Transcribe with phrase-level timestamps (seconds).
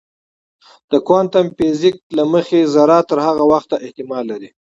[0.91, 4.49] د کوانتم فزیک له مخې ذره تر هغه وخته احتمال لري.